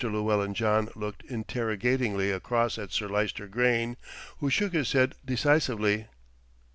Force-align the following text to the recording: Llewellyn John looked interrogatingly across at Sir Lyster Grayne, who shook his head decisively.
Llewellyn 0.03 0.55
John 0.55 0.89
looked 0.95 1.21
interrogatingly 1.29 2.31
across 2.31 2.79
at 2.79 2.91
Sir 2.91 3.07
Lyster 3.07 3.47
Grayne, 3.47 3.97
who 4.39 4.49
shook 4.49 4.73
his 4.73 4.93
head 4.93 5.13
decisively. 5.23 6.07